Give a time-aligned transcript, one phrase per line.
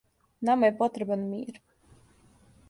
[0.47, 1.61] Нама је потребан мир.